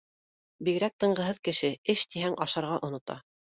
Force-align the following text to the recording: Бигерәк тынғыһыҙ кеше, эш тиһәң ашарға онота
Бигерәк 0.69 0.95
тынғыһыҙ 1.03 1.43
кеше, 1.49 1.71
эш 1.97 2.07
тиһәң 2.17 2.41
ашарға 2.49 2.83
онота 2.91 3.23